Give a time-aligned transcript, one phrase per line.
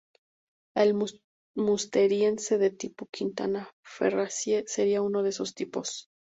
[0.83, 0.95] El
[1.55, 5.95] Musteriense de tipo Quina-Ferrassie seria uno de esos tipos.